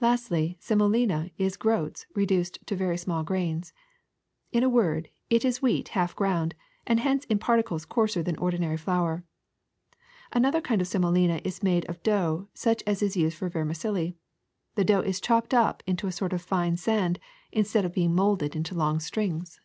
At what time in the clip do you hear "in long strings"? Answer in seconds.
18.56-19.60